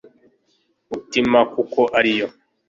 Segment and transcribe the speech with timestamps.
[0.89, 2.27] mutima, kuko ariyo